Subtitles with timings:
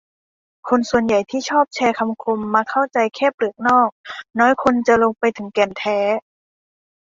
[0.67, 3.89] คนส่วนใหญ่ที่ชอบแชร์คำคมมักเข้าใจแค่เปลือกนอก
[4.39, 5.99] น้อยคนจะลงไปถึงแก่นแท้